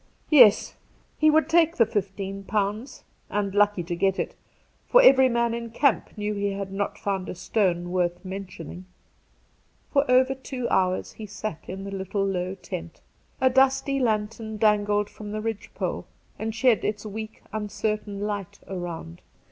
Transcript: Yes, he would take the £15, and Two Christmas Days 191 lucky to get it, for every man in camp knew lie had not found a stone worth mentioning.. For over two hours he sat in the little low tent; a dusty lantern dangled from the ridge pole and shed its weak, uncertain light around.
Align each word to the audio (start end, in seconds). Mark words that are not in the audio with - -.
Yes, 0.31 0.73
he 1.19 1.29
would 1.29 1.47
take 1.47 1.75
the 1.77 1.85
£15, 1.85 1.93
and 1.93 2.43
Two 2.43 2.47
Christmas 2.47 2.47
Days 2.49 3.03
191 3.29 3.51
lucky 3.51 3.83
to 3.83 3.95
get 3.95 4.17
it, 4.17 4.35
for 4.87 4.99
every 4.99 5.29
man 5.29 5.53
in 5.53 5.69
camp 5.69 6.17
knew 6.17 6.33
lie 6.33 6.57
had 6.57 6.71
not 6.71 6.97
found 6.97 7.29
a 7.29 7.35
stone 7.35 7.91
worth 7.91 8.25
mentioning.. 8.25 8.85
For 9.93 10.09
over 10.09 10.33
two 10.33 10.67
hours 10.69 11.11
he 11.11 11.27
sat 11.27 11.59
in 11.67 11.83
the 11.83 11.91
little 11.91 12.25
low 12.25 12.55
tent; 12.55 13.01
a 13.39 13.51
dusty 13.51 13.99
lantern 13.99 14.57
dangled 14.57 15.07
from 15.07 15.31
the 15.33 15.39
ridge 15.39 15.69
pole 15.75 16.07
and 16.39 16.55
shed 16.55 16.83
its 16.83 17.05
weak, 17.05 17.43
uncertain 17.53 18.21
light 18.21 18.57
around. 18.67 19.21